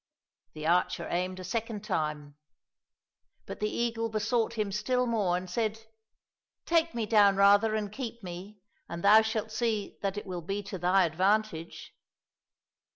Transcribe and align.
"The 0.55 0.65
archer 0.65 1.07
aimed 1.11 1.39
a 1.39 1.43
second 1.43 1.83
time, 1.83 2.35
but 3.45 3.59
the 3.59 3.69
eagle 3.69 4.09
besought 4.09 4.53
him 4.53 4.71
still 4.71 5.05
more 5.05 5.37
and 5.37 5.47
said," 5.47 5.85
Take 6.65 6.95
me 6.95 7.05
down 7.05 7.35
rather 7.35 7.75
and 7.75 7.91
keep 7.91 8.23
me, 8.23 8.61
and 8.89 9.03
thou 9.03 9.21
shalt 9.21 9.51
see 9.51 9.99
that 10.01 10.17
it 10.17 10.25
will 10.25 10.41
be 10.41 10.63
to 10.63 10.79
thy 10.79 11.05
advantage." 11.05 11.93